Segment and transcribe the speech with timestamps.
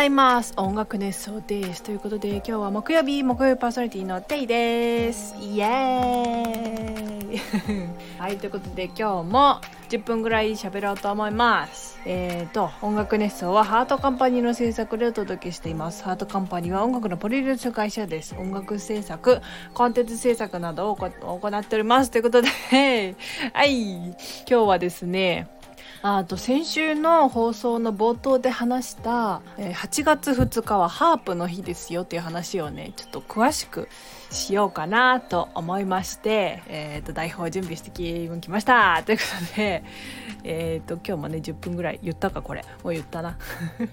[0.00, 0.54] ざいます。
[0.56, 1.82] 音楽熱奏です。
[1.82, 5.34] ということで今日は木曜日木曜日パーソナリティのテイです。
[5.38, 7.40] イエーイ。
[8.18, 9.60] はいということで今日も
[9.90, 12.00] 10分ぐらい喋ろうと思います。
[12.06, 16.02] えーと音楽熱奏はハートカンパニーの制作でお届けしています。
[16.02, 18.34] ハートカンパニーは音楽のプロデュース会社です。
[18.38, 19.42] 音楽制作
[19.74, 22.10] コンテンツ制作などを行っております。
[22.10, 22.48] ということで
[23.52, 23.96] はい。
[23.96, 24.14] 今
[24.46, 25.59] 日はですね
[26.02, 33.88] あと先週の放送の冒頭で話した、え、8月2日はハープの日ですよっていう話をねちょっと詳しく
[34.30, 39.02] しようかなと思いまして、えー、と台本を準備してきました。
[39.04, 39.82] ということで、
[40.44, 42.62] えっ、ー、と今日もね10分ぐらい言ったかこれ。
[42.84, 43.36] もう言ったな。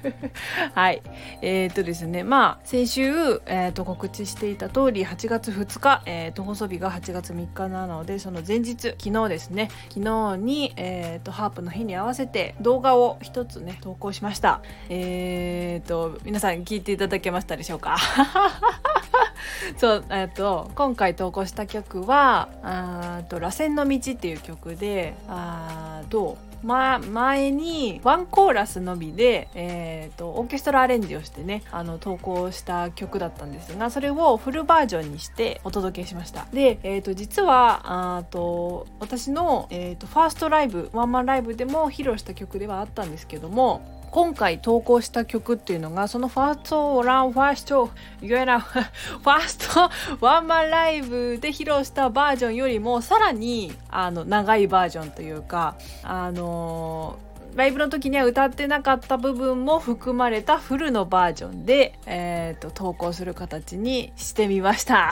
[0.73, 1.01] はい。
[1.41, 9.69] えっ、ー、とですねまあ先週、えー、と告知していた通り8月2日、えー、と放送日が8月3日なのでその前日昨日ですね。
[9.89, 14.61] 昨日に、えー、とハープの日に合わせて動画を一つね投稿しました。
[14.89, 17.97] えっ、ー、と皆さん聞いていただけましたでしょうか？
[19.77, 36.47] そうえっと今回投稿した曲は「あと螺旋の道」っていう曲であとま、前にワンコーラスのみで、えーと、オーケストラアレンジをしてねあの投稿した曲だったんですがそれをフルバージョンにしてお届けしました。
[36.51, 47.89] で、えーと、実はあと私の、えーとファーストライブワンマンライブでも披露した曲ではあったんですけども今回投稿した曲っていうのがそのファーストランファースト
[48.21, 49.89] 言えなファースト
[50.25, 57.19] ワンマンライブで披露したバージョンよりもさらにあの長いバージョンというかあの
[57.55, 65.11] ライブの時には歌ってなかった部分も含まれたフルのバージョンで、えーと投稿する形にしてみました。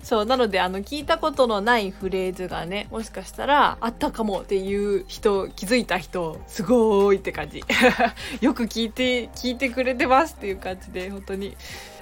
[0.04, 7.62] そうなのであの聞いたことのないフレーズがねもしかしたらあったかもっていう人気づいた人すごーいって感じ。
[8.40, 11.56] よく聞いて聞いてくれてますっていう感じで本当に。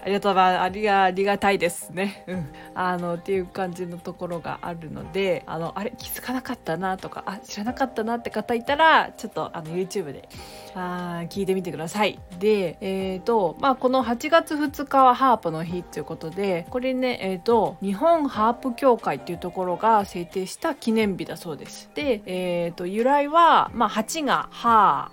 [0.07, 0.39] ありがとう。
[0.39, 2.23] ありが、ありがたいですね。
[2.29, 2.49] うん。
[2.77, 10.29] あの、っていう感じのところがあるので、あの、あれ、気づかなかったなとか、あ、知らなかったなって方いたら、ちょっと、あの、YouTube で、
[10.77, 12.21] あ聞いてみてください。
[12.39, 21.91] で、えっ、ー、と、まあ、この8月2日はハープの日っていうことで、これね、えっ、ー、と、日本ハープ協会っていうところが制定した記念日だそうです。
[21.97, 25.11] で、えっ、ー、と、由来は、まあ、8がハ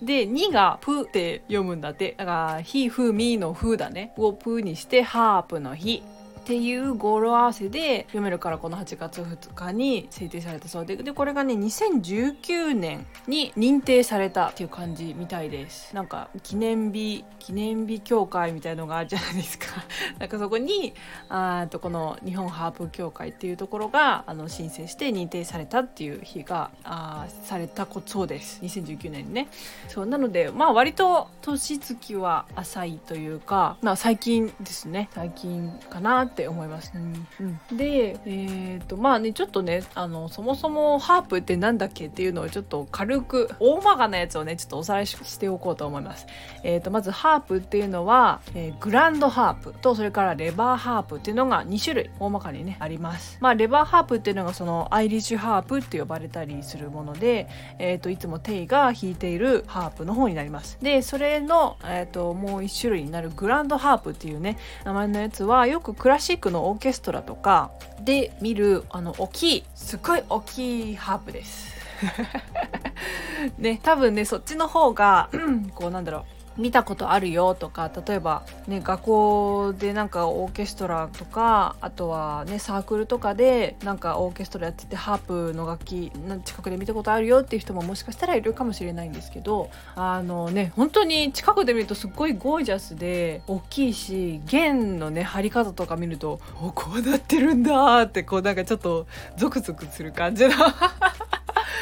[0.00, 2.14] ー、で、2がプって読むんだって。
[2.16, 4.11] だから、ひ、ふ、みのふだね。
[4.16, 6.02] をプーにしてハープの日。
[6.42, 15.94] っていう語呂合わせで読めるからこの8月2日に制定されたそうででこれがね2019年に認定されたっていう感じみたいです。
[15.94, 19.66] なんか記念日記念日協会みたいのがあるじゃないですか。
[20.18, 20.94] なんかそこに
[21.28, 28.60] あとこの日本ハープ協会っていうところがあの申請して認定されたっていう日があされたそうです。
[28.62, 29.46] 2019年にね。
[29.86, 35.08] そうなのでまあ割と年月は浅いというかまあ最近ですね。
[35.14, 36.92] 最近かなって思います。
[36.94, 37.26] うん
[37.70, 46.26] うん、で、えっ、ー、とまあねちょっとねあのそもそもハープって何だっけっていうのをちょっと軽く大まかなやつをねちょっとおさらいしておこうと思います。
[46.62, 53.36] えっ、ー、とまずハープっていうのは、えー、グランドハープとそれからレバーハープっていうのが2種類大まかにねあります。
[53.40, 60.78] まあレバーハープっていうのがそのアイリッシュハープって呼ばれたりするもので、えっ、といつもテイが弾いているハープの方になります。
[60.80, 71.72] でそれの、えっともう1種類になるグランドハープっていうね名前のやつはよくクラシックのオーケストラとかで見るあの大きいすっごい大きいハープです。
[73.58, 75.28] ね多分ねそっちの方が
[75.74, 86.12] こうなんだろう見たことあるよとか例えばね学校でなんかオーケストラとかあとはねサークルとかでなんかオーケストラやっててハープの楽器
[86.44, 100.54] 近くで見たことあるよっていう人ももしかしたらいるかもしれないんですけどあのね本当に近くで見るとすっごいゴージャスで大きいし弦のね張り方とか見るとおこうなってるんだってこうなんかちょっとゾクゾクする感じの。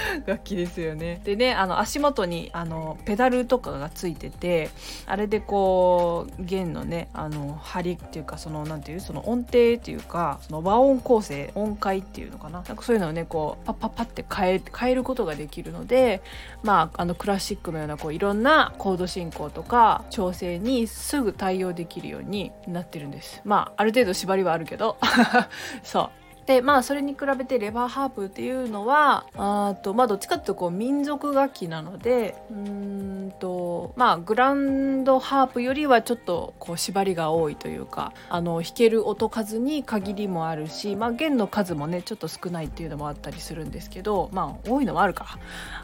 [0.26, 1.20] 楽器ですよね。
[1.24, 4.70] でねあの足元にあのペダルとかがついてて
[5.06, 16.22] あれでこう弦のねあの張りっていうかそのなんていうその音程っていうかその和音構成音階っていうのかななんかそういうのをねこうパッパッパって変え変えることができるので
[16.62, 23.40] まああのクラシックのようなこういろんなコード進行とか調整にすぐ対応できるようになってるんです。
[23.44, 24.96] まあある程度縛りはあるけど
[25.82, 26.10] そう
[26.50, 45.38] でまあそれに比べてレバーハープっていうのはあとまあどっちかっていうとこう民族楽器なのでうんとまあグランドハープよりはちょっとこう縛りが多いというかあの弾ける音数に限りもあるし、まあ、弦の数もねちょっと少ないっていうのもあったりするんですけどまあ多いのもあるか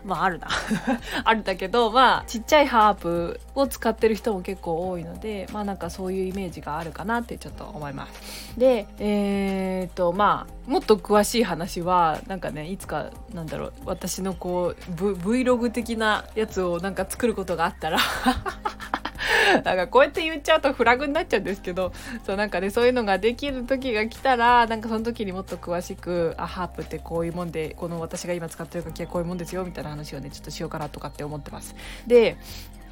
[0.04, 0.48] まああるな
[1.22, 8.58] あるんだけどまあちっちゃいハープを使ってる人も結構多いのでまあなんかそういうイメージがあるかなってちょっと思います。
[8.58, 17.98] でえー、っとまあもっと詳しい話はなんかねいつかなんだろう私のこう、Vlog 的なやつをなんか作ることがあったら
[19.64, 21.92] なんかこうやって言っちゃうとフラグになっちゃうんですけど
[22.24, 31.74] そうなんかねそういうのができる時が来たらなんかその時にもっと詳しくあハープってこういうもんでこの私が今使ってる楽器はこういうもんですよみたいな話をねちょっとしようかなとかって思ってます。
[32.06, 32.36] で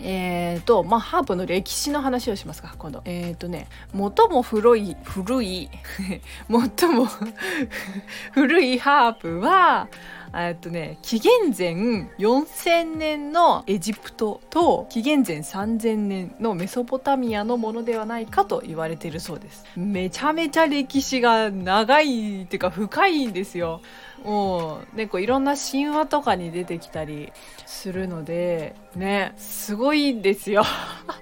[0.01, 3.03] えーとまあ、ハープの歴史の話をしますか今度。
[3.05, 5.71] えっ、ー、とね最も古い古い
[6.79, 7.07] 最も
[8.33, 9.89] 古いハープは
[10.37, 11.75] えっとね紀元前
[12.19, 19.65] 4000年のエジプトと紀元前3000年のメソポタミアのものではないかと言われているそうです。
[19.77, 23.81] めちゃめちゃ歴史が長いっていうか深いんですよ。
[24.25, 27.33] もうねこういろんな神話とかに出てきたり
[27.67, 30.65] するのでねすごいんですよ。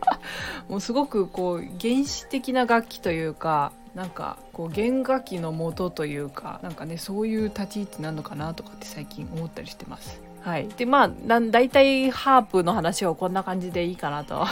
[0.69, 10.23] もうすごくこう原始的な楽器というかなんかこう弦楽器の元というかなんかねそういう立ち位置なのかなとかって最近思ったりしてます。
[10.43, 14.45] はい、でまあ大体ハープの話はこんな感じでいいかなと。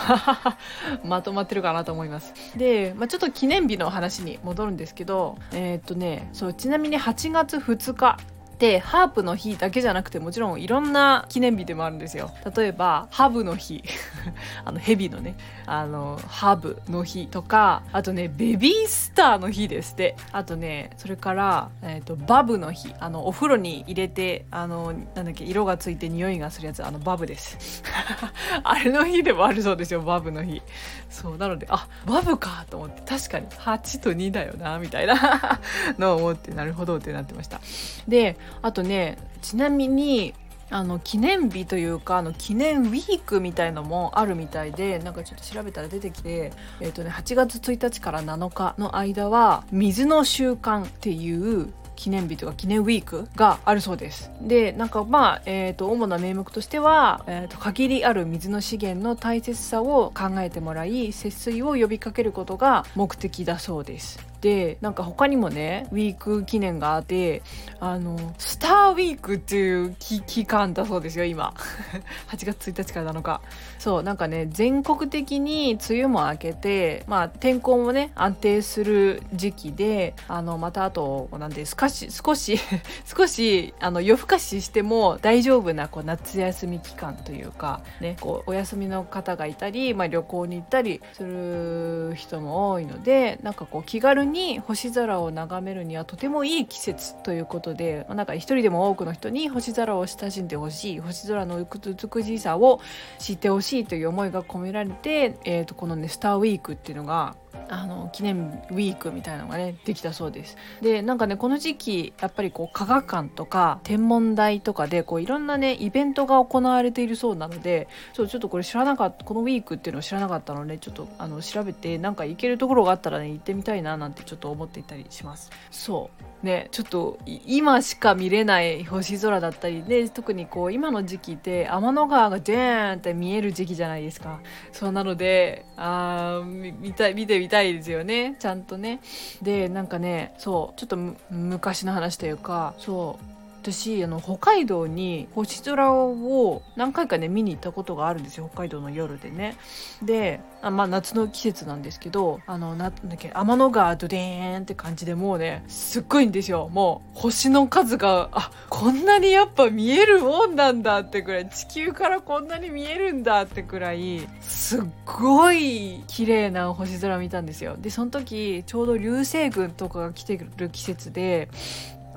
[1.04, 2.32] まとまってるかなと思います。
[2.56, 8.18] で、まあ、ちょっと記念日の話に戻るんですけどえー、っとねそうちなみに8月2日
[8.60, 12.30] でハープの日だけじゃなくてもちろんいろんな記念日でもあるんですよ。
[12.54, 13.82] 例えばハブの日。
[14.66, 15.34] あのヘビのね。
[15.64, 20.14] あのハブの日とかあとねベビースターの日ですって。
[20.30, 22.94] あとねそれから、えーと、バブの日。
[23.00, 26.84] あのお風呂に入れてあのなんだっけ色がついて匂いがするやつ。
[26.84, 27.82] あのバブです。
[28.62, 30.60] あれの日でもあるそうですよバブの日。
[31.08, 35.58] そうなのであバブかと思って確かに8と2だよなみたいな。
[35.98, 37.60] のを思ってなるほどってなってました。
[38.06, 40.34] であとねちなみに
[40.70, 54.30] あの記念日というかあの記念ウィークみたいのもあるみたいでなんかちょっと調べたら出てきて、えーとね、8月1日から7日の間は水の習慣っていう記念日とか記念ウィークがあるそうです。
[54.40, 64.29] でなんかまあ、えーと、主な名目としては、えーと限りある水の資源の大切さを考えてもらい節水を呼びかけることが目的だそうです。
[64.40, 67.42] でなんか他にもねウィーク記念があって
[67.78, 71.54] あのスターウィークっていう期間だそうですよ今。
[72.28, 73.40] 8月1日から7日。
[73.78, 82.58] そうなんかね全国的に梅雨も明けてまあ天候もね安定する時期であのまたあとなんで少し少し
[83.04, 102.80] 少しあの夜更かししても大丈夫なこう夏休み期間というかねこうお休みの方がいたり、まあ、旅行に行ったりする人も多いのでなんかこう気軽にに星空を眺めるにはとてもいい季節ということで、なんか一人でも多くの人に星空を親しんでほしい星空の美しさを
[103.18, 107.36] 知ってほしいという思いが込められて、えー、とこのねスターウィークっていうのが
[107.68, 110.56] あの記念ウィークみたいなのがねできたそうです。
[110.80, 125.50] でなんかねこの時期やっぱりこう科学館とか天文台とかでこういろんなねイベントが行われているそうなのでそうちょっとこれ知らなかったこのウィークっていうのを知らなかったのでちょっとあの調べてなんか行けるところがあったらね行ってみたいななんてちょっと思っていたりします。
[125.70, 126.46] そう。
[126.46, 134.40] ねちょっと今しか見れない星空だったりで特にこう今の時期って天の川がジェーンって見える時期じゃないですか。
[134.72, 138.36] そうなのであ見たい見てみたいいですよね。
[138.38, 139.00] ちゃんとね。
[139.42, 140.96] でなんかねそうちょっと
[141.30, 143.29] 昔の話というかそう
[143.62, 149.56] 私あの北海道に星空を何回かね見に行ったことがあるんですよ北海道の夜でね。
[150.02, 156.70] であまあ夏の季節なんですけどあのなんだっけ天の川ドデーンって感じでもうねすっごいんですよ。
[156.72, 167.76] もう星の数があこんなにやっぱ見えるもんなんだってくらい地球からこんなに見えるんだってくらいすっごい綺麗な星空見たんですよ。
[167.78, 171.50] でその時ちょうど流星群とかが来てる季節で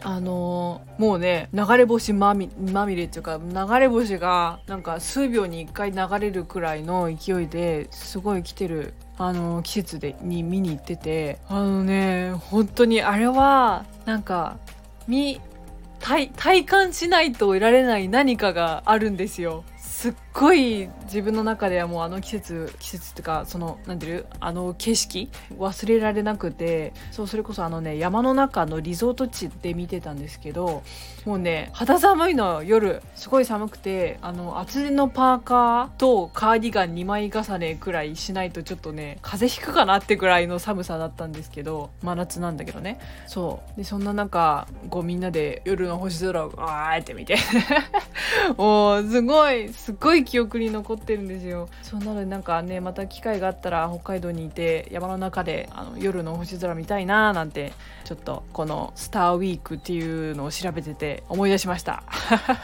[0.04, 11.40] あのー、もうね流れ星まみまみれっていうか流れ星がなんか数秒に1回流れるくらいの勢いですごい来てるあの、季節でに見に行ってて。
[11.48, 14.58] あのね本当にあれはなんか
[15.08, 15.40] 見
[16.00, 19.64] 体体感しないと得られない何かがあるんですよ。
[20.04, 30.84] すっごい自分の中ではもうあの季節季節っていうかその何ていうあの景色忘れられなくてそうそれこそあのね山の中のリゾート地で見てたんですけど
[31.24, 43.00] もうね肌寒いの夜すごい寒くてあの厚手のパーカーとカーディガン2枚重ねくらいしないとちょっとね風邪ひくかなってぐらいの寒さだったんですけど真夏なんだけどね。
[43.28, 43.78] そう。
[43.78, 47.38] でそんな中こうみんなで夜の星空をあーって見て。
[48.58, 51.70] もうすごいすごいっごい記憶に残ってるんですよ。
[51.82, 57.74] そうなのでなんかねまた機会があったら北海道にいて山の中であの夜の星空見たいなーなんて
[58.04, 62.04] ちょっとこのスターウィークっていうのを調べてて思い出しました。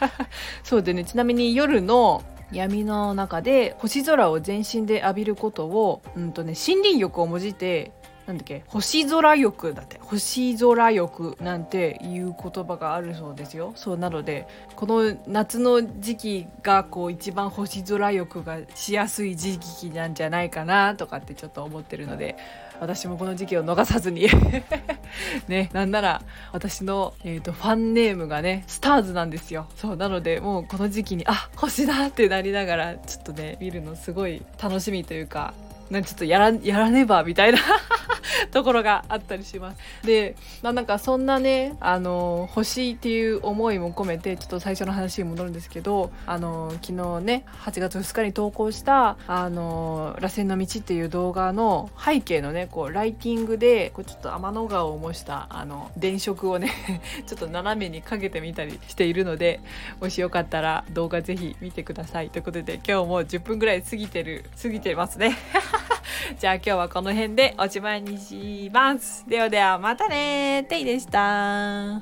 [0.63, 7.91] そうでねちなみに夜の闇の中で星空を全身で浴びることを、うんとね、森林浴をもじって
[8.29, 8.63] なんだっけ？
[8.67, 9.98] 星空浴だって。
[10.01, 13.74] 星空浴なんていう言葉があるそうですよ。
[13.75, 22.38] そうなのでこの夏の時期がこう一番星空浴がしやすい時期なんじゃないかなとかってちょっと思ってるので
[22.79, 24.27] 私もこの時期を逃さずに。
[25.48, 26.21] ねなんなら
[26.53, 29.67] 私の、えーと、ファンネームがねスターズなんですよ。
[29.75, 35.53] そうなのでもうこの時期にあ星だってなりながらちょっとね見るのすごい楽しみというか
[35.89, 37.57] なんちょっとやらやらねばみたいな。
[38.51, 39.77] ところがあったりします。
[40.05, 56.71] で、まあ、なんかそんなねあの欲しいっていう思いも込めてちょっと最初の話に戻るんですけどあの昨日ね8月2日に投稿した「あの螺旋の道」っていう動画の背景のねこうライティングでこうちょっと天の川を模したあの電飾をね
[57.25, 59.59] ちょっと斜めにかけてみたりしているので
[60.00, 65.38] もしよかったら動画ぜひ見てくださいということで今日も10分ぐらい過ぎてる過ぎてますね。
[66.39, 69.25] じゃあ今日はこの辺でおしまいにします。
[69.27, 72.01] ではではまたねテイでした。